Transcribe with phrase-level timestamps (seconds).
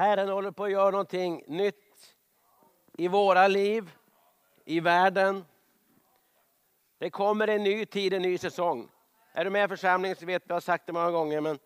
[0.00, 2.16] Herren håller på att göra någonting nytt
[2.92, 3.90] i våra liv,
[4.64, 5.44] i världen.
[6.98, 8.88] Det kommer en ny tid, en ny säsong.
[9.32, 11.58] Är du med i församlingen så vet du, jag har sagt det många gånger, men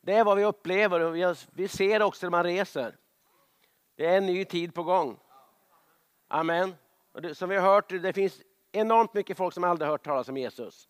[0.00, 2.96] det är vad vi upplever och vi ser också när man reser.
[3.96, 5.18] Det är en ny tid på gång.
[6.28, 6.74] Amen.
[7.12, 8.42] Och det, som vi har hört, det finns
[8.72, 10.88] enormt mycket folk som aldrig hört talas om Jesus.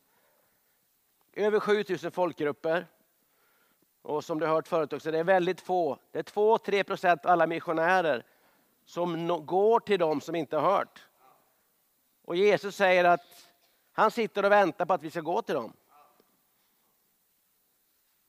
[1.32, 2.86] Över 7000 folkgrupper.
[4.02, 5.98] Och som du hört förut också, det är väldigt få.
[6.12, 8.24] Det är 2-3 procent av alla missionärer
[8.84, 11.06] som går till dem som inte har hört.
[12.24, 13.50] Och Jesus säger att
[13.92, 15.72] han sitter och väntar på att vi ska gå till dem.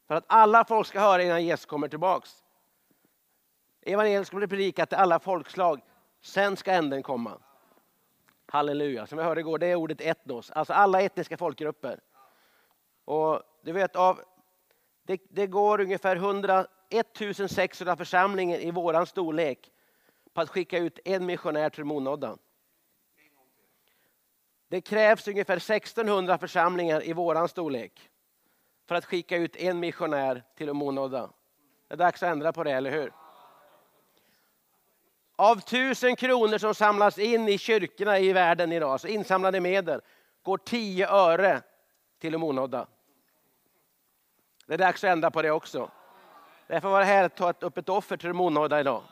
[0.08, 2.44] För att alla folk ska höra innan Jesus kommer tillbaks.
[3.82, 5.82] Evangeliet ska bli predikat till alla folkslag.
[6.22, 7.38] Sen ska änden komma.
[8.46, 9.08] Halleluja.
[9.08, 10.52] Som vi hörde igår, det är ordet etnos.
[10.52, 12.00] Alltså alla etniska folkgrupper.
[13.06, 14.22] Och du vet, av,
[15.12, 19.72] det, det går ungefär 100, 1600 församlingar i våran storlek
[20.34, 22.38] på att skicka ut en missionär till de onådda.
[24.68, 28.10] Det krävs ungefär 1600 församlingar i våran storlek
[28.88, 31.30] för att skicka ut en missionär till de onådda.
[31.88, 33.14] Det är dags att ändra på det, eller hur?
[35.36, 40.02] Av tusen kronor som samlas in i kyrkorna i världen idag, så insamlade medel,
[40.42, 41.62] går 10 öre
[42.20, 42.88] till de onådda.
[44.72, 45.92] Det är dags att ändra på det också.
[46.68, 49.04] Därför var det här att ta upp ett offer till de onådda idag.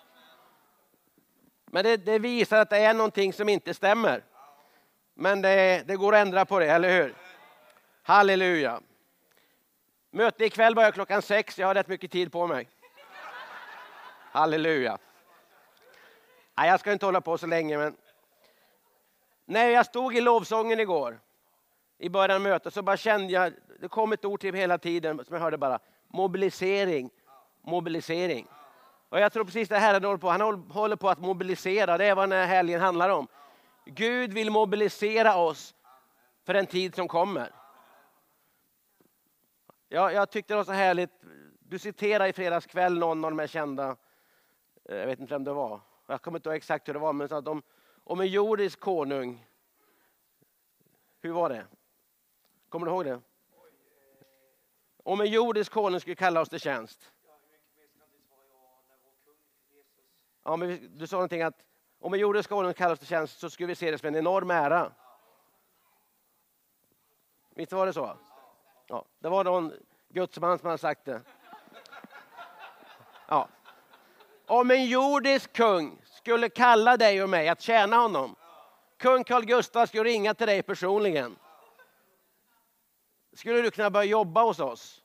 [1.66, 4.24] Men det, det, visar att det är någonting som inte stämmer.
[5.14, 7.16] Men det, det går att ändra på det, eller hur?
[8.04, 8.80] Halleluja.
[10.12, 11.60] Mötet ikväll börjar klockan sex.
[11.60, 12.70] Jag har rätt mycket tid på mig.
[14.32, 14.98] Halleluja.
[16.58, 17.98] Nej, jag ska inte hålla på så länge, men
[19.46, 21.20] när jag stod i lovsången igår,
[22.00, 25.26] i början av mötet, så bara kände jag, det kom ett ord till hela tiden
[25.26, 27.10] som jag hörde bara, mobilisering,
[27.62, 28.48] mobilisering.
[29.10, 32.16] Och jag tror precis det Herren håller på, han håller på att mobilisera, det är
[32.16, 33.28] vad den här helgen handlar om.
[33.86, 35.76] Gud vill mobilisera oss
[36.46, 37.52] för den tid som kommer.
[39.90, 41.12] Jag, jag tyckte det var så härligt,
[41.60, 43.96] du citerade i fredags kväll någon av de här kända,
[44.90, 47.14] eh, jag vet inte vem det var, jag kommer inte ihåg exakt hur det var,
[47.14, 47.62] men så att om,
[48.04, 49.46] om en jordisk konung,
[51.22, 51.66] hur var det?
[52.70, 53.22] Kommer du ihåg det?
[55.04, 57.12] Om en jordisk konung skulle kalla oss till tjänst.
[60.44, 61.64] Ja, men du sa någonting att
[62.00, 64.16] om en jordisk konung kallar oss till tjänst så skulle vi se det som en
[64.16, 64.92] enorm ära.
[67.50, 68.18] Visst var det så?
[68.88, 69.74] Ja, det var någon
[70.10, 71.22] gudsman som hade sagt det.
[73.28, 73.48] Ja.
[74.46, 78.36] Om en jordisk kung skulle kalla dig och mig att tjäna honom.
[78.98, 81.36] Kung Carl Gustaf skulle ringa till dig personligen.
[83.34, 85.04] Skulle du kunna börja jobba hos oss?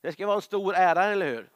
[0.00, 1.52] Det ska vara en stor ära, eller hur?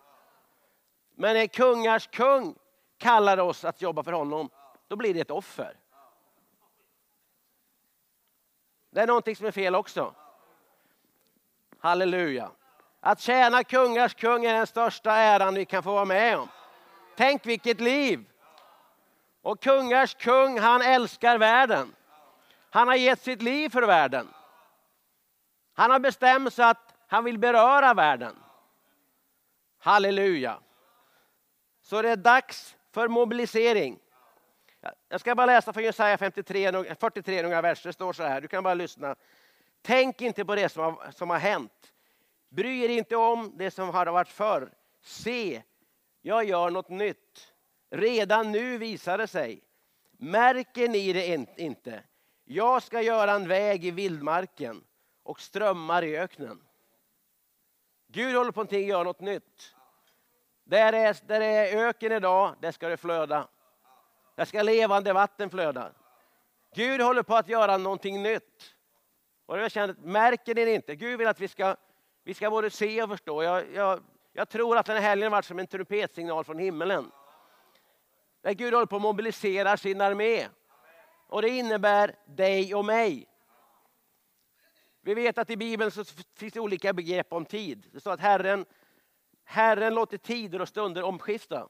[1.15, 2.59] Men när kungars kung
[2.99, 4.51] kallar oss att jobba för honom,
[4.89, 5.81] då blir det ett offer.
[8.91, 10.15] Det är någonting som är fel också.
[11.79, 12.51] Halleluja.
[13.01, 16.49] Att tjäna kungars kung är den största äran vi kan få vara med om.
[17.17, 18.25] Tänk vilket liv!
[19.43, 21.95] Och kungars kung, han älskar världen.
[22.77, 24.29] Han har gett sitt liv för världen.
[25.73, 28.37] Han har bestämt sig att han vill beröra världen.
[29.79, 30.61] Halleluja.
[31.83, 33.99] Så det är dags för mobilisering.
[35.09, 37.89] Jag ska bara läsa från Jesaja 53, 43 några verser.
[37.89, 39.17] Det står så här, du kan bara lyssna.
[39.83, 41.93] Tänk inte på det som har, som har hänt.
[42.49, 44.73] Bry er inte om det som har varit förr.
[45.03, 45.63] Se,
[46.23, 47.53] jag gör något nytt.
[47.91, 49.63] Redan nu visar det sig.
[50.19, 51.27] Märker ni det
[51.57, 52.03] inte?
[52.49, 54.85] Jag ska göra en väg i vildmarken
[55.23, 56.63] och strömmar i öknen.
[58.09, 59.75] Gud håller på att göra något nytt.
[60.65, 63.49] Där det är, där det är öken idag, där ska det flöda.
[64.35, 65.93] Där ska levande vatten flöda.
[66.75, 68.75] Gud håller på att göra någonting nytt.
[69.47, 70.97] Och jag känner, märker ni det inte?
[70.97, 71.77] Gud vill att vi ska,
[72.25, 73.43] vi ska både se och förstå.
[73.43, 74.03] Jag, jag,
[74.33, 77.11] jag tror att den här helgen varit som en trumpetsignal från himmelen.
[78.43, 80.47] Där Gud håller på att mobilisera sin armé.
[81.27, 83.27] Och det innebär dig och mig.
[85.01, 87.87] Vi vet att i Bibeln så finns det olika begrepp om tid.
[87.93, 88.65] Det står att Herren,
[89.45, 91.69] Herren låter tider och stunder omskifta.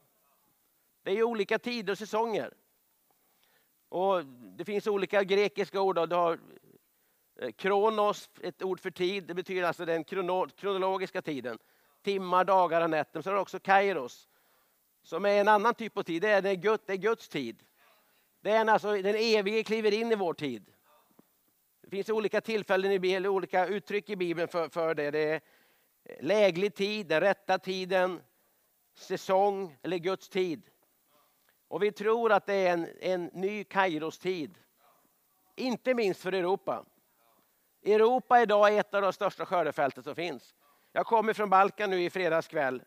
[1.03, 2.53] Det är olika tider och säsonger.
[3.89, 6.09] Och det finns olika grekiska ord.
[6.09, 6.39] Du har
[7.39, 9.23] eh, kronos, ett ord för tid.
[9.23, 10.03] Det betyder alltså den
[10.55, 11.57] kronologiska tiden.
[12.01, 13.21] Timmar, dagar och nätter.
[13.21, 14.29] Så har du också kairos,
[15.03, 16.21] som är en annan typ av tid.
[16.21, 16.49] Det är, det
[16.93, 17.63] är Guds tid.
[18.47, 20.71] Det är alltså den evige kliver in i vår tid.
[21.81, 25.11] Det finns olika tillfällen i Bibeln, olika uttryck i Bibeln för, för det.
[25.11, 25.41] Det är
[26.19, 28.21] läglig tid, den rätta tiden,
[28.95, 30.69] säsong eller Guds tid.
[31.67, 34.57] Och vi tror att det är en, en ny Kairos-tid.
[35.55, 36.85] Inte minst för Europa.
[37.85, 40.55] Europa idag är ett av de största skördefälten som finns.
[40.91, 42.83] Jag kommer från Balkan nu i fredags kväll.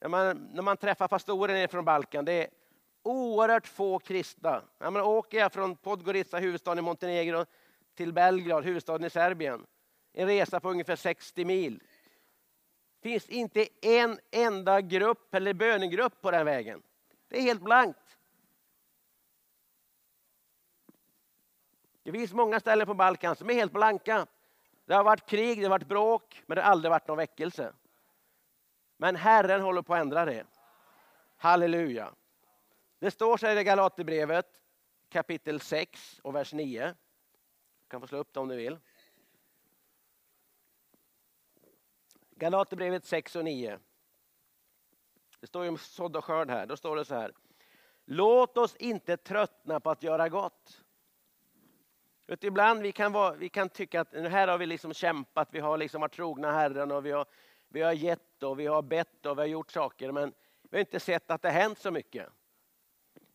[0.00, 2.61] När man, när man träffar pastorer från Balkan, det är
[3.02, 4.62] oerhört få kristna.
[4.78, 7.46] Ja, men åker jag från Podgorica, huvudstaden i Montenegro,
[7.94, 9.66] till Belgrad, huvudstaden i Serbien.
[10.12, 11.82] En resa på ungefär 60 mil.
[13.00, 16.82] Det finns inte en enda grupp eller bönegrupp på den vägen.
[17.28, 18.18] Det är helt blankt.
[22.02, 24.26] Det finns många ställen på Balkan som är helt blanka.
[24.84, 27.72] Det har varit krig, det har varit bråk, men det har aldrig varit någon väckelse.
[28.96, 30.46] Men Herren håller på att ändra det.
[31.36, 32.12] Halleluja.
[33.02, 34.46] Det står så här i Galaterbrevet
[35.08, 36.86] kapitel 6 och vers 9.
[37.80, 38.78] Du kan få slå upp det om du vill.
[42.30, 43.78] Galaterbrevet 6 och 9.
[45.40, 46.66] Det står ju om sådd och skörd här.
[46.66, 47.32] Då står det så här.
[48.04, 50.84] Låt oss inte tröttna på att göra gott.
[52.26, 55.60] Utan ibland vi kan, vara, vi kan tycka att här har vi liksom kämpat, vi
[55.60, 57.26] har liksom varit trogna Herren och vi har,
[57.68, 60.12] vi har gett och vi har bett och vi har gjort saker.
[60.12, 60.32] Men
[60.62, 62.28] vi har inte sett att det har hänt så mycket.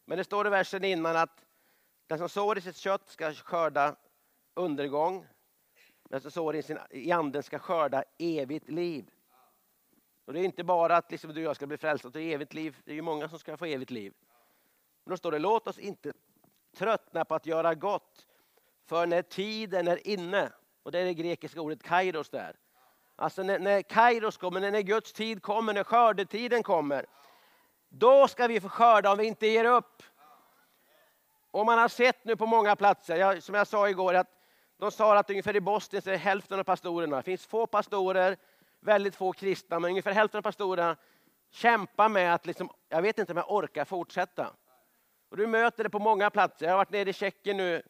[0.09, 1.45] Men det står i versen innan att
[2.07, 3.95] den som sår i sitt kött ska skörda
[4.53, 5.27] undergång.
[6.09, 9.09] Den som sår i, sin, i anden ska skörda evigt liv.
[10.25, 12.53] Och det är inte bara att liksom du och jag ska bli frälsta till evigt
[12.53, 12.77] liv.
[12.85, 14.13] Det är ju många som ska få evigt liv.
[15.03, 16.13] Men då står det, låt oss inte
[16.77, 18.27] tröttna på att göra gott.
[18.85, 20.51] För när tiden är inne,
[20.83, 22.55] och det är det grekiska ordet kairos där.
[23.15, 27.05] Alltså när, när kairos kommer, när Guds tid kommer, när skördetiden kommer.
[27.89, 30.03] Då ska vi få skörda om vi inte ger upp.
[31.51, 34.27] Och man har sett nu på många platser, jag, som jag sa igår, att
[34.77, 38.37] de sa att ungefär i Bosnien så är hälften av pastorerna, det finns få pastorer,
[38.79, 40.97] väldigt få kristna, men ungefär hälften av pastorerna
[41.51, 44.53] kämpar med att, liksom, jag vet inte om jag orkar fortsätta.
[45.29, 46.65] Och du möter det på många platser.
[46.65, 47.81] Jag har varit nere i Tjeckien nu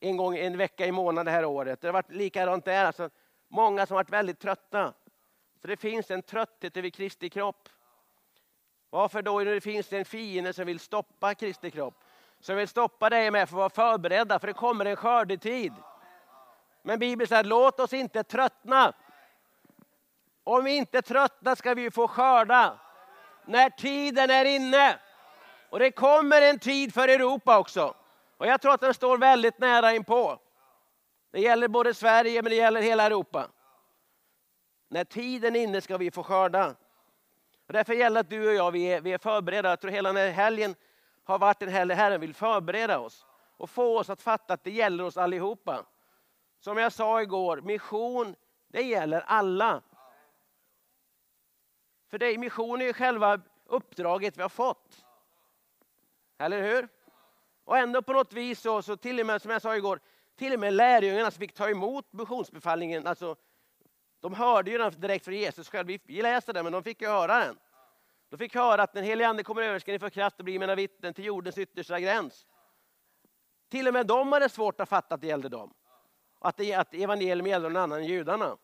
[0.00, 1.80] en gång en vecka i månaden det här året.
[1.80, 2.84] Det har varit likadant där.
[2.84, 3.10] Alltså,
[3.48, 4.92] många som varit väldigt trötta.
[5.60, 7.68] Så det finns en trötthet över Kristi kropp.
[8.92, 9.38] Varför då?
[9.38, 11.94] När det finns en fiende som vill stoppa Kristi kropp.
[12.40, 15.72] Som vill stoppa dig med för att vara förberedda, för det kommer en skördetid.
[16.82, 18.92] Men Bibeln säger, låt oss inte tröttna.
[20.44, 22.78] Om vi inte tröttnar ska vi få skörda.
[23.44, 24.98] När tiden är inne.
[25.70, 27.94] Och det kommer en tid för Europa också.
[28.36, 30.38] Och jag tror att den står väldigt nära inpå.
[31.30, 33.48] Det gäller både Sverige men det gäller hela Europa.
[34.88, 36.74] När tiden är inne ska vi få skörda.
[37.66, 39.68] Och därför gäller det att du och jag vi är, vi är förberedda.
[39.68, 40.74] Jag tror hela den här helgen
[41.24, 43.26] har varit en helg Herren vill förbereda oss
[43.56, 45.86] och få oss att fatta att det gäller oss allihopa.
[46.60, 48.36] Som jag sa igår, mission
[48.68, 49.82] det gäller alla.
[52.10, 55.04] För det, mission är ju själva uppdraget vi har fått.
[56.38, 56.88] Eller hur?
[57.64, 60.00] Och ändå på något vis så, så till och med, som jag sa igår,
[60.36, 63.36] till och med lärjungarna som fick ta emot missionsbefallningen, alltså,
[64.22, 65.86] de hörde ju den direkt från Jesus själv.
[65.86, 67.58] Vi läser den, men de fick ju höra den.
[68.28, 70.58] De fick höra att den helige Ande kommer över, ska ni få kraft att bli
[70.58, 72.46] mina vittnen till jordens yttersta gräns.
[73.68, 75.74] Till och med de hade svårt att fatta att det gällde dem.
[76.38, 78.56] Att, det, att evangelium gällde någon annan än judarna.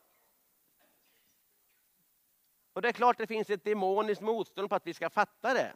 [2.73, 5.73] Och det är klart det finns ett demoniskt motstånd på att vi ska fatta det.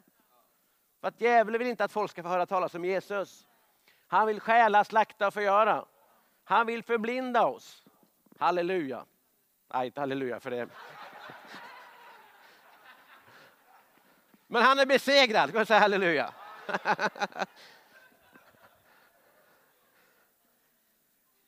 [1.01, 3.47] För att djävulen vill inte att folk ska få höra talas om Jesus.
[4.07, 5.85] Han vill stjäla, slakta och förgöra.
[6.45, 7.83] Han vill förblinda oss.
[8.39, 9.07] Halleluja.
[9.75, 10.69] Nej, inte halleluja för det.
[14.47, 15.49] Men han är besegrad.
[15.49, 16.35] Ska vi säga halleluja?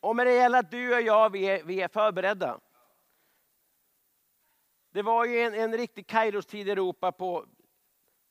[0.00, 2.60] och med det gäller att du och jag, vi är, vi är förberedda.
[4.90, 7.46] Det var ju en, en riktig Kairos-tid i Europa på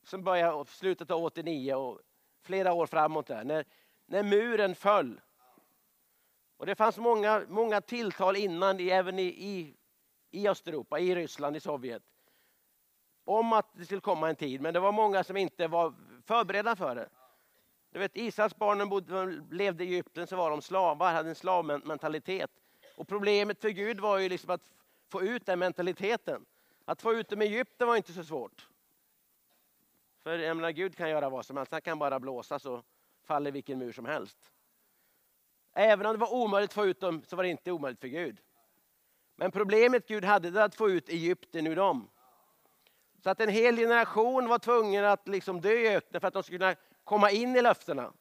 [0.04, 2.00] som började slutet av 89 och
[2.42, 3.66] flera år framåt där, när,
[4.06, 5.22] när muren föll.
[6.58, 9.76] Och det fanns många, många tilltal innan, även i, i,
[10.34, 12.04] i Östeuropa, i Ryssland, i Sovjet,
[13.26, 15.94] om att det skulle komma en tid, men det var många som inte var
[16.26, 17.10] förberedda för det.
[17.92, 22.52] Du vet, Israels barnen bodde, levde i Egypten så var de slavar, hade en slavmentalitet.
[22.98, 24.72] Och problemet för Gud var ju liksom att
[25.10, 26.46] få ut den mentaliteten.
[26.86, 28.68] Att få ut dem i Egypten var inte så svårt.
[30.24, 31.72] För jag menar, Gud kan göra vad som helst.
[31.72, 32.84] Han kan bara blåsa så
[33.24, 34.38] faller vilken mur som helst.
[35.74, 38.08] Även om det var omöjligt att få ut dem så var det inte omöjligt för
[38.08, 38.42] Gud.
[39.44, 42.10] Men problemet Gud hade var att få ut Egypten ur dem.
[43.24, 46.44] Så att en hel generation var tvungen att liksom dö i öknen för att de
[46.44, 48.14] skulle kunna komma in i löftena.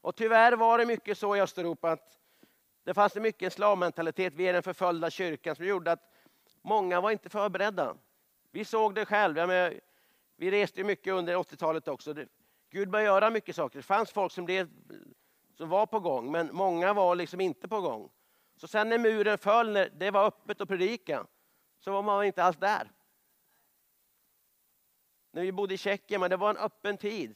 [0.00, 2.18] Och tyvärr var det mycket så i Östeuropa att
[2.84, 6.10] det fanns mycket en slavmentalitet via den förföljda kyrkan som gjorde att
[6.62, 7.96] många var inte förberedda.
[8.50, 9.46] Vi såg det själva.
[9.46, 9.80] Men
[10.36, 12.14] vi reste mycket under 80-talet också.
[12.70, 13.78] Gud började göra mycket saker.
[13.78, 14.68] Det fanns folk som, blev,
[15.56, 18.10] som var på gång, men många var liksom inte på gång.
[18.56, 21.26] Så sen när muren föll, när det var öppet att predika,
[21.80, 22.90] så var man inte alls där.
[25.30, 27.34] När vi bodde i Tjeckien, men det var en öppen tid.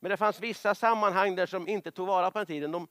[0.00, 2.72] Men det fanns vissa sammanhang där som inte tog vara på den tiden.
[2.72, 2.88] De,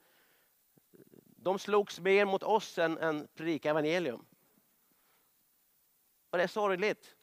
[1.26, 4.26] de slogs mer mot oss än, än predika evangelium.
[6.30, 7.16] Och det är sorgligt.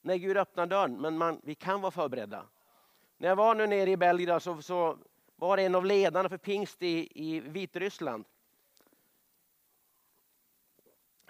[0.00, 2.46] När Gud öppnar dörren, men man, vi kan vara förberedda.
[3.16, 4.98] När jag var nu nere i Belgrad så, så
[5.36, 8.24] var det en av ledarna för pingst i, i Vitryssland.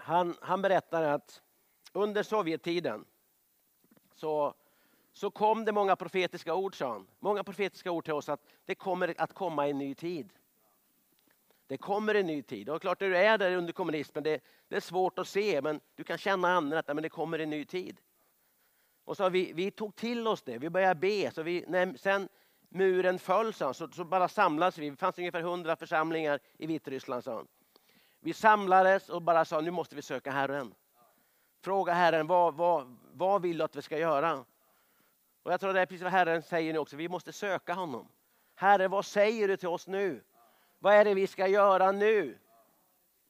[0.03, 1.41] Han, han berättade att
[1.93, 3.05] under Sovjettiden
[4.15, 4.53] så,
[5.13, 7.07] så kom det många profetiska ord, sa han.
[7.19, 10.29] Många profetiska ord till oss att det kommer att komma en ny tid.
[11.67, 12.69] Det kommer en ny tid.
[12.69, 15.79] Och klart, när du är där under kommunismen, det, det är svårt att se, men
[15.95, 17.97] du kan känna annat, att men det kommer en ny tid.
[19.05, 21.31] Och så vi, vi tog till oss det, vi började be.
[21.31, 22.29] Så vi, när sen
[22.69, 24.89] muren föll så, så, så bara samlades vi.
[24.89, 27.23] Det fanns ungefär hundra församlingar i Vitryssland.
[27.23, 27.45] Så.
[28.25, 30.73] Vi samlades och bara sa nu måste vi söka Herren.
[31.61, 34.45] Fråga Herren vad, vad, vad vill du att vi ska göra?
[35.43, 36.95] Och jag tror det är precis vad Herren säger nu också.
[36.95, 38.07] Vi måste söka honom.
[38.55, 40.23] Herre, vad säger du till oss nu?
[40.79, 42.37] Vad är det vi ska göra nu?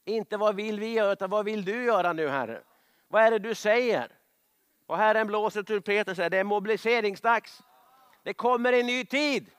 [0.06, 2.62] Inte vad vill vi göra, utan vad vill du göra nu, Herre?
[3.08, 4.12] Vad är det du säger?
[4.86, 7.64] Och Herren blåser trumpeten och säger det är mobiliseringsdags.
[8.24, 9.52] Det kommer en ny tid.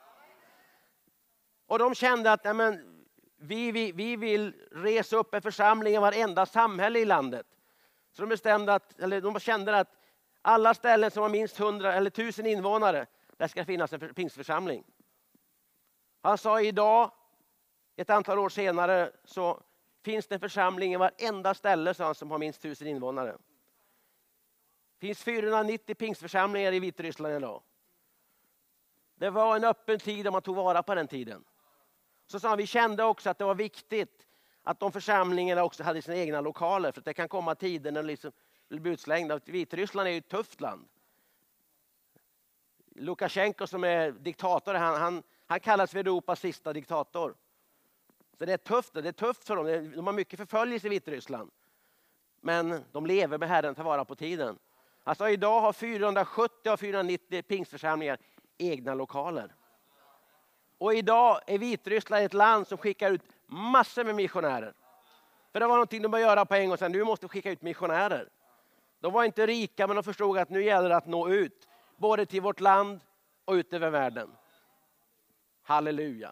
[1.67, 2.94] Och de kände att men,
[3.45, 7.47] vi, vi, vi vill resa upp en församling i varenda samhälle i landet.
[8.11, 9.95] Så de bestämde att, eller de kände att
[10.41, 13.05] alla ställen som har minst 100 eller 1000 invånare,
[13.37, 14.83] där ska finnas en pingstförsamling.
[16.21, 17.11] Han sa idag,
[17.95, 19.63] ett antal år senare, så
[20.03, 23.31] finns det en församling i varenda ställe sa han som har minst 1000 invånare.
[23.31, 27.63] Det finns 490 pingstförsamlingar i Vitryssland idag.
[29.15, 31.43] Det var en öppen tid och man tog vara på den tiden.
[32.27, 34.27] Så sa han, vi kände också att det var viktigt
[34.63, 36.91] att de församlingarna också hade sina egna lokaler.
[36.91, 38.31] För det kan komma tider när de liksom
[38.69, 39.39] blir utslängda.
[39.45, 40.87] Vitryssland är ju ett tufft land.
[42.95, 47.35] Lukasjenko som är diktator, han, han, han kallas för Europas sista diktator.
[48.37, 49.91] Så det är tufft, det är tufft för dem.
[49.95, 51.51] De har mycket förföljelse i Vitryssland.
[52.41, 54.59] Men de lever med Herren, tar vara på tiden.
[55.03, 58.17] Alltså idag har 470 av 490 pingstförsamlingar
[58.57, 59.55] egna lokaler.
[60.77, 64.73] Och idag är Vitryssland ett land som skickar ut massor med missionärer.
[65.51, 67.61] För det var någonting de började göra på en gång, sen, nu måste skicka ut
[67.61, 68.29] missionärer.
[68.99, 71.67] De var inte rika men de förstod att nu gäller det att nå ut.
[71.97, 72.99] Både till vårt land
[73.45, 74.31] och ut över världen.
[75.63, 76.31] Halleluja.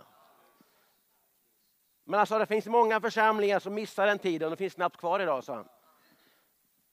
[2.04, 5.20] Men alltså det finns många församlingar som missar den tiden och det finns knappt kvar
[5.20, 5.68] idag, sa han.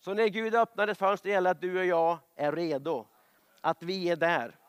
[0.00, 3.06] Så när Gud öppnar ett fönster gäller att du och jag är redo.
[3.60, 4.59] Att vi är där.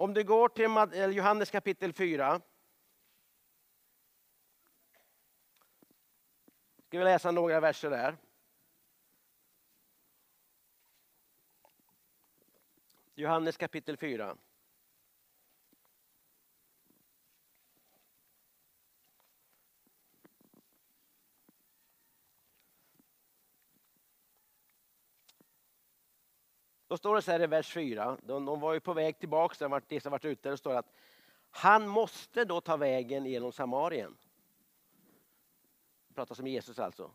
[0.00, 2.40] Om du går till Johannes kapitel 4.
[6.86, 8.16] Ska vi läsa några verser där.
[13.14, 14.36] Johannes kapitel 4.
[26.90, 29.80] Då står det så här i vers 4, de, de var ju på väg tillbaka,
[29.88, 30.92] det som varit ute, det står att
[31.50, 34.16] han måste då ta vägen genom Samarien.
[36.14, 37.10] Pratar som om Jesus alltså.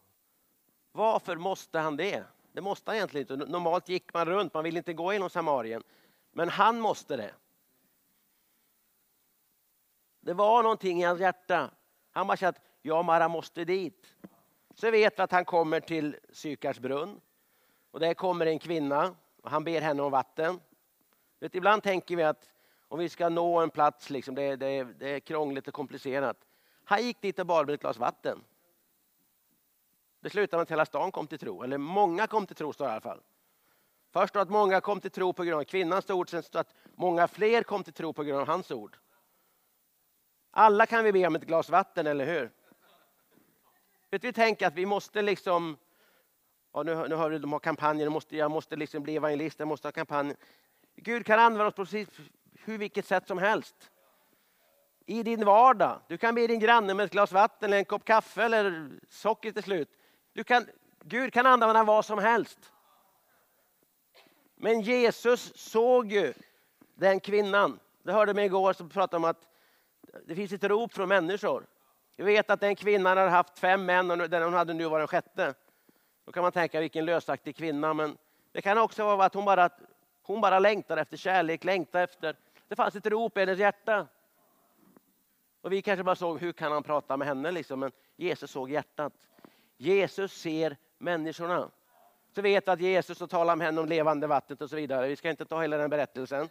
[0.91, 2.23] Varför måste han det?
[2.51, 3.51] Det måste han egentligen inte.
[3.51, 5.83] Normalt gick man runt, man ville inte gå genom Samarien.
[6.31, 7.33] Men han måste det.
[10.19, 11.71] Det var någonting i hans hjärta.
[12.11, 14.07] Han bara kände att jag Mara måste dit.
[14.75, 17.21] Så vet vi att han kommer till Sykars brunn.
[17.91, 19.15] Och där kommer en kvinna
[19.45, 20.59] och han ber henne om vatten.
[21.39, 22.49] Vet, ibland tänker vi att
[22.87, 26.37] om vi ska nå en plats, liksom, det, det, det är krångligt och komplicerat.
[26.85, 28.43] Han gick dit och bad med ett glas vatten.
[30.19, 32.85] Det slutade med att hela stan kom till tro, eller många kom till tro står
[32.85, 33.21] det i alla fall.
[34.11, 37.27] Först då att många kom till tro på grund av kvinnans ord, sen att många
[37.27, 38.97] fler kom till tro på grund av hans ord.
[40.51, 42.51] Alla kan vi be om ett glas vatten, eller hur?
[44.11, 45.77] Vet, vi tänker att vi måste liksom
[46.75, 49.67] ja, nu, nu hör du, de har kampanjer, måste, jag måste liksom bli evangelist, jag
[49.67, 50.35] måste ha kampanj.
[50.95, 52.09] Gud kan använda oss på precis
[52.53, 53.91] hur vilket sätt som helst.
[55.05, 55.99] I din vardag.
[56.07, 59.51] Du kan be din granne med ett glas vatten, eller en kopp kaffe eller socker
[59.51, 59.89] till slut.
[60.33, 60.65] Du kan,
[61.03, 62.71] Gud kan använda vad som helst.
[64.55, 66.33] Men Jesus såg ju
[66.95, 67.79] den kvinnan.
[68.03, 69.47] Det hörde mig igår som pratade om att
[70.25, 71.65] det finns ett rop från människor.
[72.15, 74.99] Jag vet att den kvinnan har haft fem män och den hon hade nu var
[74.99, 75.53] den sjätte.
[76.25, 78.17] Då kan man tänka vilken lösaktig kvinna, men
[78.51, 79.69] det kan också vara att hon bara,
[80.21, 82.35] hon bara längtar efter kärlek, längtar efter...
[82.67, 84.07] Det fanns ett rop i hennes hjärta.
[85.61, 87.79] Och vi kanske bara såg, hur kan han prata med henne liksom?
[87.79, 89.13] Men Jesus såg hjärtat.
[89.77, 91.69] Jesus ser människorna.
[92.35, 95.07] Så vet att Jesus och talar med henne om levande vattnet och så vidare.
[95.07, 96.49] Vi ska inte ta hela den berättelsen.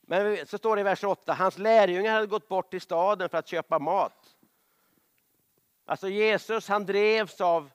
[0.00, 3.38] Men så står det i vers 8, hans lärjungar hade gått bort till staden för
[3.38, 4.36] att köpa mat.
[5.84, 7.70] Alltså Jesus han drevs av,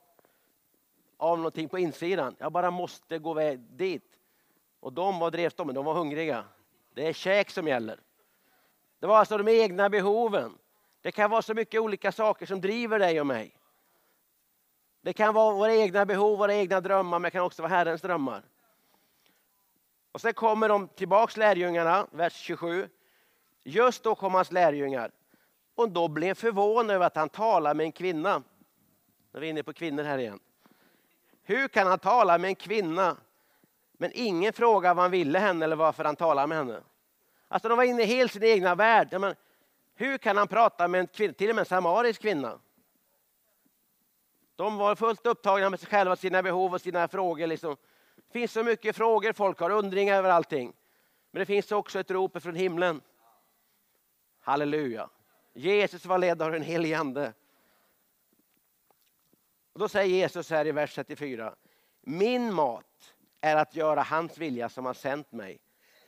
[1.16, 2.36] av någonting på insidan.
[2.38, 4.18] Jag bara måste gå dit.
[4.80, 5.74] Och de, var drevs de?
[5.74, 6.44] De var hungriga.
[6.94, 8.00] Det är käk som gäller.
[8.98, 10.58] Det var alltså de egna behoven.
[11.00, 13.58] Det kan vara så mycket olika saker som driver dig och mig.
[15.00, 18.02] Det kan vara våra egna behov, våra egna drömmar, men det kan också vara Herrens
[18.02, 18.42] drömmar.
[20.12, 22.88] Och sen kommer de tillbaks lärjungarna, vers 27.
[23.64, 25.10] Just då kom hans lärjungar
[25.74, 28.42] och då blev förvånad över att han talade med en kvinna.
[29.32, 30.40] Nu är vi inne på kvinnor här igen.
[31.44, 33.16] Hur kan han tala med en kvinna
[33.92, 36.82] men ingen frågar vad han ville henne eller varför han talade med henne?
[37.48, 39.20] Alltså de var inne i helt sin egna värld.
[39.20, 39.34] Men
[39.94, 42.58] hur kan han prata med en kvinna, till och med en samarisk kvinna?
[44.56, 47.46] De var fullt upptagna med sig själva, sina behov och sina frågor.
[47.46, 47.76] Liksom.
[48.16, 50.72] Det finns så mycket frågor, folk har undringar över allting.
[51.30, 53.00] Men det finns också ett rop från himlen.
[54.40, 55.08] Halleluja.
[55.52, 57.32] Jesus var ledd av den helige Ande.
[59.74, 61.54] Och då säger Jesus här i vers 34.
[62.00, 65.58] Min mat är att göra hans vilja som har sänt mig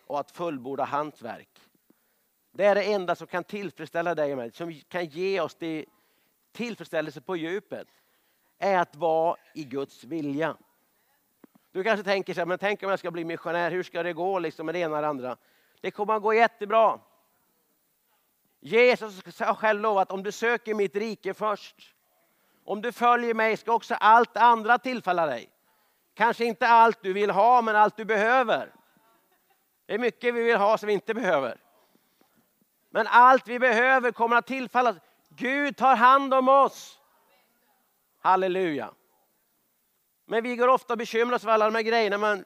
[0.01, 1.61] och att fullborda hans verk.
[2.53, 5.85] Det är det enda som kan tillfredsställa dig och mig, som kan ge oss det
[6.53, 7.89] tillfredsställelse på djupet,
[8.59, 10.57] är att vara i Guds vilja.
[11.73, 14.13] Du kanske tänker så här, men tänk om jag ska bli missionär, hur ska det
[14.13, 15.37] gå liksom med det ena och det andra?
[15.81, 17.01] Det kommer att gå jättebra.
[18.61, 21.96] Jesus har själv lovat, om du söker mitt rike först,
[22.67, 25.51] om du följer mig ska också allt andra tillfalla dig.
[26.15, 28.73] Kanske inte allt du vill ha, men allt du behöver.
[29.87, 31.61] Det är mycket vi vill ha som vi inte behöver.
[32.91, 34.95] Men allt vi behöver kommer att tillfalla.
[35.29, 37.01] Gud tar hand om oss.
[38.21, 38.91] Halleluja.
[40.25, 42.19] Men vi går ofta och bekymrar oss för alla de här grejerna.
[42.19, 42.45] Men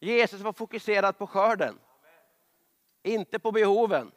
[0.00, 1.78] Jesus var fokuserad på skörden.
[3.02, 4.12] Inte på behoven.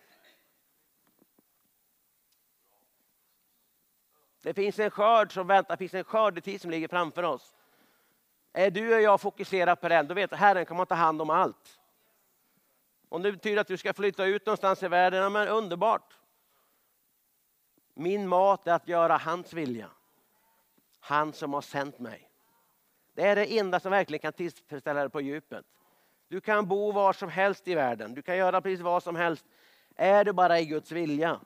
[4.41, 7.55] Det finns en skörd som väntar, det finns en skördetid som ligger framför oss.
[8.53, 10.95] Är du och jag fokuserade på den, då vet du att Herren kommer att ta
[10.95, 11.79] hand om allt.
[13.09, 16.13] Om det betyder att du ska flytta ut någonstans i världen, men underbart.
[17.93, 19.89] Min mat är att göra hans vilja.
[20.99, 22.29] Han som har sänt mig.
[23.13, 25.65] Det är det enda som verkligen kan tillfredsställa dig på djupet.
[26.27, 28.13] Du kan bo var som helst i världen.
[28.13, 29.45] Du kan göra precis vad som helst.
[29.95, 31.39] Är du bara i Guds vilja.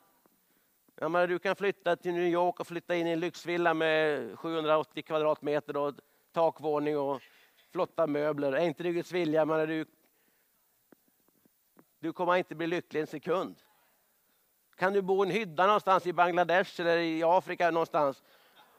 [0.95, 4.39] Jag menar, du kan flytta till New York och flytta in i en lyxvilla med
[4.39, 5.93] 780 kvadratmeter och
[6.31, 7.21] takvåning och
[7.71, 8.53] flotta möbler.
[8.53, 9.45] Är inte det Guds vilja?
[9.45, 9.85] Menar, du,
[11.99, 13.55] du kommer inte bli lycklig en sekund.
[14.75, 18.23] Kan du bo i en hydda någonstans i Bangladesh eller i Afrika någonstans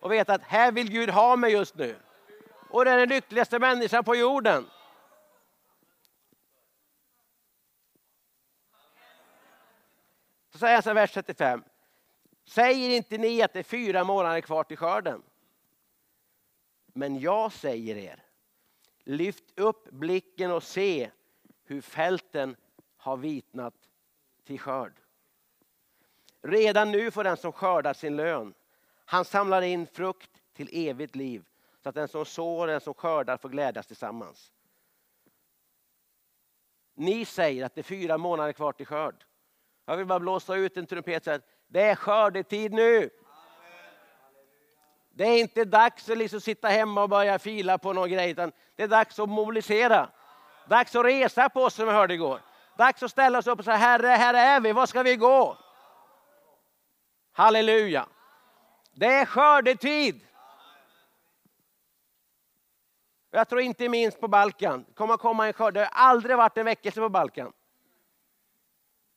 [0.01, 1.97] och veta att här vill Gud ha mig just nu.
[2.71, 4.67] Och det är den lyckligaste människan på jorden.
[10.53, 11.65] Så säger han så vers 35.
[12.45, 15.23] Säger inte ni att det är fyra månader kvar till skörden?
[16.87, 18.23] Men jag säger er,
[19.05, 21.11] lyft upp blicken och se
[21.65, 22.57] hur fälten
[22.97, 23.75] har vitnat
[24.45, 24.93] till skörd.
[26.43, 28.55] Redan nu får den som skördar sin lön.
[29.05, 31.45] Han samlar in frukt till evigt liv
[31.83, 34.53] så att den som sår och den som skördar får glädjas tillsammans.
[36.95, 39.25] Ni säger att det är fyra månader kvar till skörd.
[39.85, 41.41] Jag vill bara blåsa ut en trumpet och säga
[41.75, 43.11] det är skördetid nu.
[45.11, 48.53] Det är inte dags att liksom sitta hemma och börja fila på någon grej, utan
[48.77, 50.09] det är dags att mobilisera.
[50.69, 52.41] Dags att resa på oss som vi hörde igår.
[52.77, 55.59] Dags att ställa oss upp och säga, Herre, här är vi, var ska vi gå?
[57.33, 58.07] Halleluja.
[58.93, 60.21] Det är skördetid.
[63.31, 64.85] Jag tror inte minst på Balkan.
[64.89, 65.75] Det kommer komma en skörd.
[65.75, 67.53] Det har aldrig varit en väckelse på Balkan.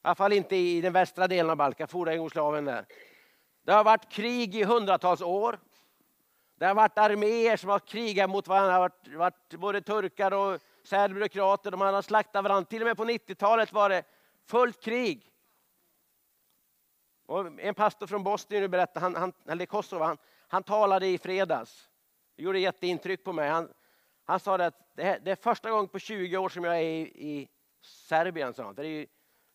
[0.08, 2.86] I alla fall inte i den västra delen av Balkan, forna Jugoslavien där.
[3.64, 5.60] Det har varit krig i hundratals år.
[6.56, 8.68] Det har varit arméer som har krigat mot varandra.
[8.68, 11.72] Det har varit, varit både turkar och serber och kroater.
[11.72, 12.66] De har slaktat varandra.
[12.66, 14.04] Till och med på 90-talet var det
[14.46, 15.32] fullt krig.
[17.26, 20.18] Och en pastor från Bosnien berättade, han, han, eller Kosovo, han,
[20.48, 21.90] han talade i fredags.
[22.36, 23.50] Det gjorde jätteintryck på mig.
[23.50, 23.70] Han,
[24.26, 26.82] han sa att det är, det är första gången på 20 år som jag är
[26.82, 27.50] i, i
[27.82, 28.54] Serbien.
[28.54, 28.76] Sa han.
[28.76, 29.08] För det är ju,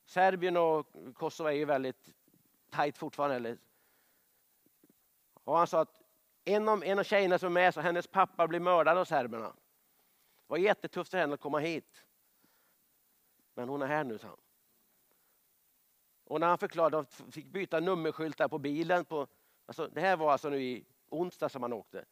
[0.05, 2.15] Serbien och Kosovo är ju väldigt
[2.71, 3.57] tajt fortfarande.
[5.45, 6.03] Och han sa att
[6.45, 9.49] En av, en av tjejerna som är med, så hennes pappa blev mördad av serberna.
[9.49, 12.05] Det var jättetufft för henne att komma hit.
[13.55, 14.37] Men hon är här nu, sa han.
[16.25, 19.05] Och när han förklarade att de fick byta nummerskyltar på bilen.
[19.05, 19.27] På,
[19.67, 22.05] alltså, det här var alltså nu i onsdag som han åkte.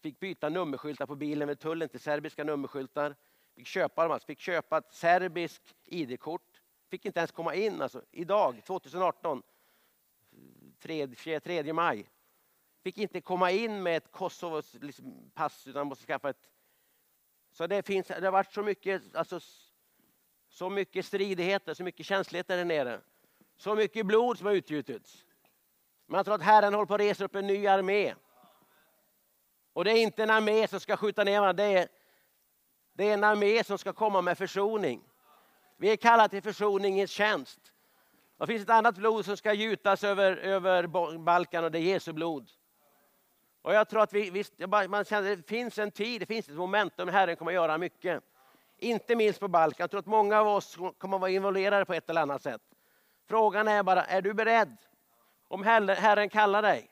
[0.00, 3.16] Fick byta nummerskyltar på bilen med tullen till serbiska nummerskyltar.
[3.54, 4.26] Fick köpa dem, alltså.
[4.26, 6.45] fick köpa ett serbiskt ID-kort.
[6.88, 8.02] Fick inte ens komma in alltså.
[8.10, 9.42] idag, 2018,
[10.78, 12.10] 3, 3 maj.
[12.82, 16.50] Fick inte komma in med ett Kosovos liksom, pass utan måste skaffa ett.
[17.52, 19.40] Så det, finns, det har varit så mycket, alltså,
[20.48, 23.00] så mycket stridigheter, så mycket känsligheter där nere.
[23.56, 25.24] Så mycket blod som har utgjutits.
[26.06, 28.14] Man tror att Herren håller på att resa upp en ny armé.
[29.72, 31.88] Och det är inte en armé som ska skjuta ner varandra, det är,
[32.92, 35.02] det är en armé som ska komma med försoning.
[35.76, 37.72] Vi är kallade till försoningens tjänst.
[38.38, 40.86] Det finns ett annat blod som ska gjutas över, över
[41.18, 42.50] Balkan och det är Jesu blod.
[43.62, 44.44] Och jag tror att vi, vi,
[44.88, 47.78] man känner att det finns en tid, det finns ett momentum, Herren kommer att göra
[47.78, 48.22] mycket.
[48.78, 49.84] Inte minst på Balkan.
[49.84, 52.62] Jag tror att många av oss kommer att vara involverade på ett eller annat sätt.
[53.28, 54.76] Frågan är bara, är du beredd?
[55.48, 56.90] Om Herren kallar dig.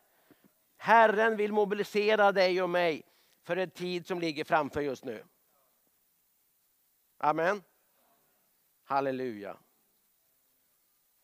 [0.77, 3.03] Herren vill mobilisera dig och mig
[3.42, 5.25] för en tid som ligger framför just nu.
[7.18, 7.62] Amen.
[8.85, 9.57] Halleluja.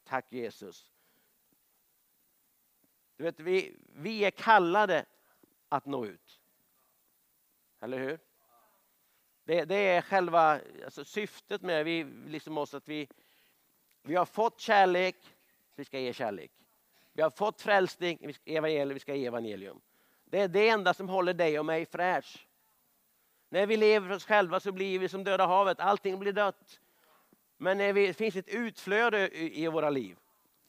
[0.04, 0.90] Tack Jesus.
[3.16, 5.04] Du vet, vi, vi är kallade
[5.68, 6.40] att nå ut.
[7.80, 8.18] Eller hur?
[9.44, 13.08] Det, det är själva alltså syftet med vi, liksom oss att vi,
[14.02, 15.16] vi har fått kärlek,
[15.74, 16.52] vi ska ge kärlek.
[17.12, 19.80] Vi har fått frälsning, vi ska, evangelium, vi ska ge evangelium.
[20.24, 22.46] Det är det enda som håller dig och mig fräsch.
[23.48, 26.80] När vi lever för oss själva så blir vi som döda havet, allting blir dött.
[27.62, 30.16] Men det finns ett utflöde i, våra liv,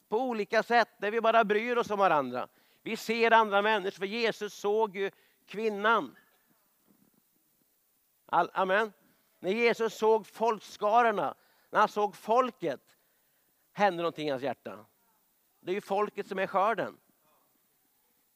[0.08, 2.48] på olika sätt, där vi bara bryr oss om varandra.
[2.82, 5.10] Vi ser andra människor, för Jesus såg ju
[5.46, 6.16] kvinnan.
[8.26, 8.92] All, amen.
[9.40, 11.34] När Jesus såg folkskarorna,
[11.70, 12.98] när han såg folket,
[13.72, 14.84] hände någonting i hans hjärta.
[15.60, 16.96] Det är ju folket som är skörden.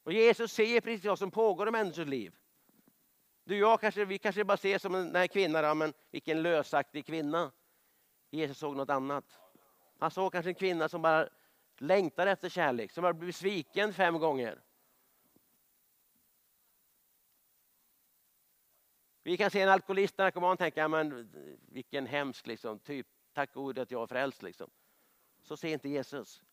[0.03, 2.35] Och Jesus ser precis vad som pågår i människors liv.
[3.43, 6.41] Du och jag kanske, vi kanske bara ser som den här kvinnan, ja, men vilken
[6.41, 7.51] lösaktig kvinna.
[8.29, 9.39] Jesus såg något annat.
[9.99, 11.29] Han såg kanske en kvinna som bara
[11.77, 14.61] längtar efter kärlek, som har blivit sviken fem gånger.
[19.23, 21.31] Vi kan se en alkoholist, narkoman och tänka, men
[21.71, 24.41] vilken hemsk liksom, typ, tack gode att jag är frälst.
[24.41, 24.69] Liksom.
[25.41, 26.43] Så ser inte Jesus.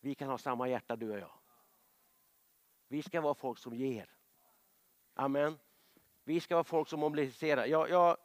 [0.00, 1.40] Vi kan ha samma hjärta du och jag.
[2.88, 4.10] Vi ska vara folk som ger.
[5.14, 5.58] Amen.
[6.24, 7.66] Vi ska vara folk som mobiliserar.
[7.66, 8.16] Jag, jag,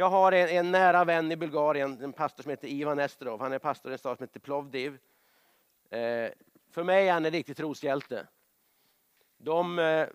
[0.00, 3.40] jag har en, en, nära vän i Bulgarien, en pastor som heter Ivan Estrov.
[3.40, 4.98] Han är pastor i en stad som heter Plovdiv.
[5.90, 6.30] Eh,
[6.70, 8.26] för mig är han en riktig troshjälte.
[9.38, 10.08] De, eh,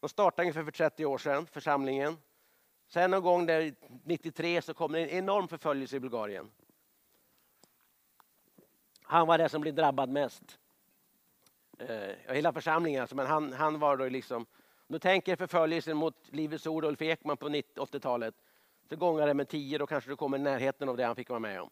[0.00, 2.16] de startade ungefär för 30 år sedan, församlingen.
[2.86, 6.50] Sen någon gång där 93 så kom det en enorm förföljelse i Bulgarien.
[9.02, 10.58] Han var den som blev drabbad mest.
[11.78, 14.46] Eh, hela församlingen alltså, men han, han var då liksom
[14.88, 18.34] du tänker förföljelsen mot Livets Ord och Ulf Ekman på 80-talet.
[18.88, 21.28] Så gångar det med tio, då kanske du kommer i närheten av det han fick
[21.28, 21.70] vara med om.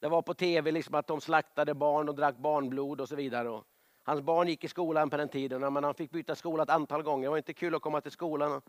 [0.00, 3.48] Det var på tv liksom att de slaktade barn och drack barnblod och så vidare.
[3.48, 3.64] Och
[4.02, 7.02] hans barn gick i skolan på den tiden, men han fick byta skola ett antal
[7.02, 7.22] gånger.
[7.24, 8.64] Det var inte kul att komma till skolan och,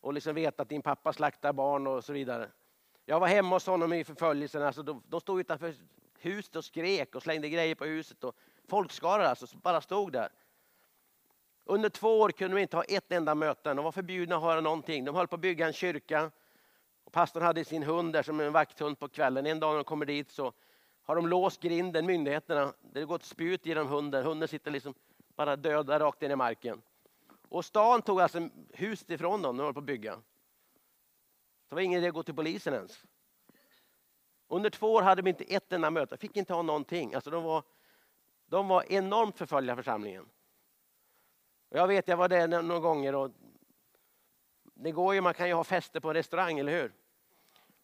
[0.00, 2.48] och liksom veta att din pappa slaktar barn och så vidare.
[3.04, 4.62] Jag var hemma hos honom i förföljelsen.
[4.62, 5.74] Alltså de, de stod utanför
[6.18, 8.24] huset och skrek och slängde grejer på huset.
[8.24, 8.36] Och
[8.68, 10.28] folkskaror alltså, bara stod där.
[11.70, 13.74] Under två år kunde de inte ha ett enda möte.
[13.74, 15.04] De var förbjudna att höra någonting.
[15.04, 16.30] De höll på att bygga en kyrka.
[17.04, 19.46] Och pastorn hade sin hund där som en vakthund på kvällen.
[19.46, 20.52] En dag när de kommer dit så
[21.02, 22.72] har de låst grinden, myndigheterna.
[22.92, 24.24] Det har gått spjut genom hunden.
[24.24, 24.94] Hunden sitter liksom
[25.36, 26.82] bara död rakt in i marken.
[27.48, 30.12] Och stan tog alltså huset ifrån dem när de höll på att bygga.
[31.68, 33.04] Det var ingen idé att gå till polisen ens.
[34.48, 37.14] Under två år hade de inte ett enda möte, fick inte ha någonting.
[37.14, 37.62] Alltså de, var,
[38.46, 40.28] de var enormt förföljda församlingen.
[41.70, 43.30] Jag vet, jag var där några gånger och
[44.74, 46.92] det går ju, man kan ju ha fester på en restaurang, eller hur?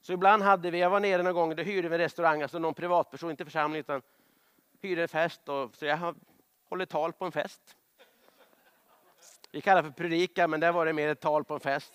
[0.01, 2.59] Så ibland hade vi, jag var nere någon gång, då hyrde vi en restaurang, alltså
[2.59, 4.03] någon privatperson, inte församling, utan
[4.83, 5.49] hyrde en fest.
[5.49, 6.15] Och, så jag
[6.69, 7.77] håller tal på en fest.
[9.51, 11.93] Vi kallar det för predika, men där var det mer ett tal på en fest.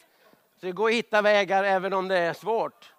[0.58, 2.93] Så det går att hitta vägar även om det är svårt.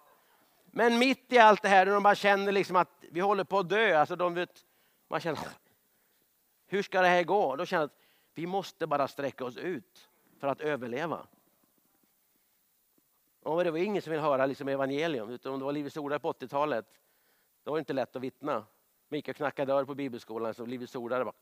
[0.65, 3.59] Men mitt i allt det här, när de bara känner liksom att vi håller på
[3.59, 4.65] att dö, alltså de vet,
[5.07, 5.39] man känner,
[6.67, 7.55] hur ska det här gå?
[7.55, 8.00] Då känner jag att
[8.33, 11.27] vi måste bara sträcka oss ut för att överleva.
[13.43, 16.21] Och det var ingen som ville höra liksom evangelium, utan om det var Livets Ord
[16.21, 16.85] på 80-talet,
[17.63, 18.65] då var det inte lätt att vittna.
[19.07, 21.33] Man gick och knackade dörr på bibelskolan, så Livets Ord bara...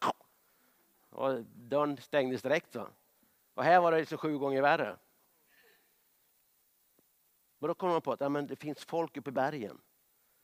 [1.09, 2.75] Och dörren stängdes direkt.
[2.75, 2.87] Va?
[3.53, 4.97] Och här var det liksom sju gånger värre.
[7.59, 9.81] Men då kom man på att ja, men det finns folk uppe i bergen.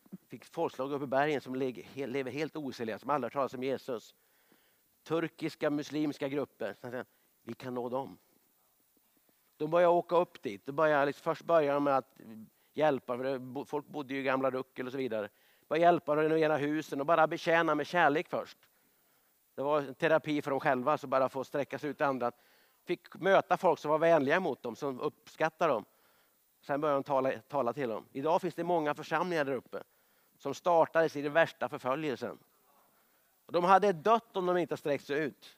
[0.10, 3.64] Det finns folkslag uppe i bergen som lever helt oseliga, som aldrig har talat om
[3.64, 4.16] Jesus.
[5.06, 7.06] Turkiska muslimska grupper.
[7.44, 8.18] Vi kan nå dem.
[9.58, 10.66] De började åka upp dit.
[10.66, 12.18] De började, liksom, först började de med att
[12.74, 15.30] hjälpa, för folk bodde ju i gamla ruckel och så vidare.
[15.68, 18.58] Började hjälpa att renovera husen och bara betjäna med kärlek först.
[19.56, 22.32] Det var en terapi för dem själva, så bara få sträcka sig ut till andra.
[22.84, 25.86] Fick möta folk som var vänliga mot dem, som uppskattade dem.
[26.62, 28.06] Sen började de tala, tala till dem.
[28.12, 29.84] Idag finns det många församlingar där uppe
[30.38, 32.40] som startades i den värsta förföljelsen.
[33.48, 35.58] De hade dött om de inte sträckt sig ut.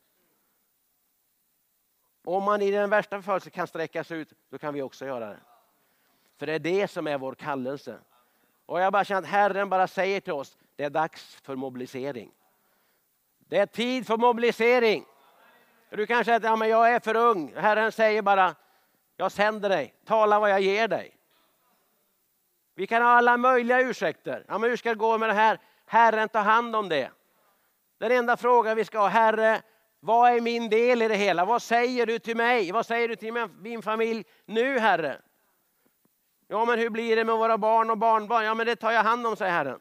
[2.23, 5.29] Om man i den värsta förföljelsen kan sträcka sig ut, då kan vi också göra
[5.29, 5.39] det.
[6.37, 7.99] För det är det som är vår kallelse.
[8.65, 12.31] Och jag bara känner att Herren bara säger till oss, det är dags för mobilisering.
[13.39, 15.05] Det är tid för mobilisering.
[15.89, 17.53] Du kanske säger att ja, men jag är för ung.
[17.55, 18.55] Herren säger bara,
[19.17, 21.17] jag sänder dig, tala vad jag ger dig.
[22.75, 24.45] Vi kan ha alla möjliga ursäkter.
[24.47, 25.59] Ja, men hur ska det gå med det här?
[25.85, 27.11] Herren tar hand om det.
[27.97, 29.61] Den enda frågan vi ska ha, Herre,
[29.99, 31.45] vad är min del i det hela?
[31.45, 32.71] Vad säger du till mig?
[32.71, 35.21] Vad säger du till min familj nu, Herre?
[36.47, 38.45] Ja, men hur blir det med våra barn och barnbarn?
[38.45, 39.79] Ja, men det tar jag hand om, säger Herren.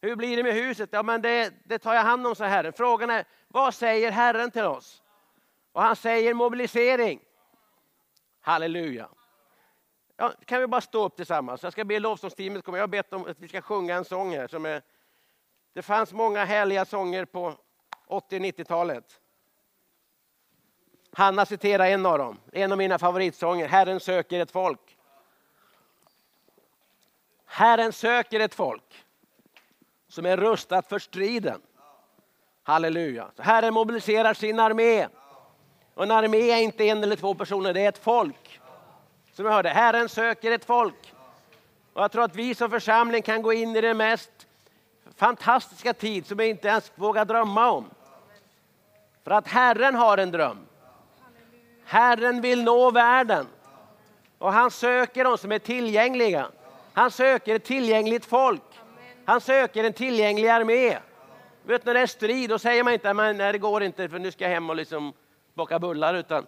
[0.00, 0.88] Hur blir det med huset?
[0.92, 2.72] Ja, men det, det tar jag hand om, säger Herren.
[2.72, 5.02] Frågan är, vad säger Herren till oss?
[5.72, 7.20] Och han säger mobilisering.
[8.40, 9.08] Halleluja.
[10.16, 11.62] Ja, kan vi bara stå upp tillsammans?
[11.62, 12.76] Jag ska be lovsångsteamet komma.
[12.76, 14.48] Jag har bett om att vi ska sjunga en sång här.
[14.48, 14.82] Som är,
[15.76, 17.54] det fanns många härliga sånger på
[18.06, 19.20] 80 90-talet.
[21.12, 23.68] Hanna citerar en av dem, en av mina favoritsånger.
[23.68, 24.96] Herren söker ett folk.
[27.46, 29.04] Herren söker ett folk
[30.08, 31.60] som är rustat för striden.
[32.62, 33.30] Halleluja.
[33.36, 35.08] Så Herren mobiliserar sin armé.
[35.94, 38.60] Och en armé är inte en eller två personer, det är ett folk.
[39.32, 41.14] Som jag hörde, Herren söker ett folk.
[41.92, 44.35] Och jag tror att vi som församling kan gå in i det mest
[45.16, 47.90] fantastiska tid som vi inte ens vågar drömma om.
[49.24, 50.58] För att Herren har en dröm.
[51.84, 53.46] Herren vill nå världen.
[54.38, 56.46] Och han söker de som är tillgängliga.
[56.92, 58.62] Han söker ett tillgängligt folk.
[59.24, 60.98] Han söker en tillgänglig armé.
[61.62, 64.32] Vet, när det är strid då säger man inte att det går inte för nu
[64.32, 65.12] ska jag hem och liksom
[65.54, 66.14] baka bullar.
[66.14, 66.46] Utan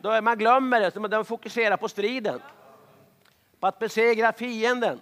[0.00, 2.40] då är man glömmer det, man fokuserar på striden.
[3.60, 5.00] På att besegra fienden,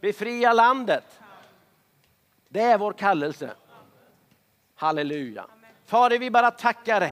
[0.00, 1.20] befria landet.
[2.54, 3.50] Det är vår kallelse.
[4.74, 5.46] Halleluja.
[5.86, 7.02] Fader, vi bara tackar dig